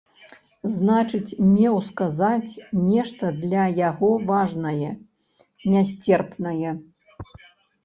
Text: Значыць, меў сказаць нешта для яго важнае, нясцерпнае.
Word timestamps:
Значыць, 0.77 1.35
меў 1.55 1.75
сказаць 1.89 2.51
нешта 2.87 3.31
для 3.43 3.67
яго 3.89 4.11
важнае, 4.33 4.91
нясцерпнае. 5.77 6.69